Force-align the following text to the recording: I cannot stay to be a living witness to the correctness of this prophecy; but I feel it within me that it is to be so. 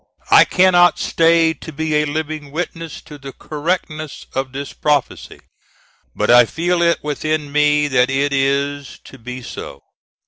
I 0.31 0.45
cannot 0.45 0.97
stay 0.97 1.53
to 1.53 1.71
be 1.71 1.93
a 1.97 2.05
living 2.05 2.49
witness 2.51 3.01
to 3.03 3.19
the 3.19 3.31
correctness 3.33 4.25
of 4.33 4.51
this 4.51 4.73
prophecy; 4.73 5.41
but 6.15 6.31
I 6.31 6.45
feel 6.45 6.81
it 6.81 7.03
within 7.03 7.51
me 7.51 7.87
that 7.87 8.09
it 8.09 8.33
is 8.33 8.97
to 9.03 9.19
be 9.19 9.43
so. 9.43 9.83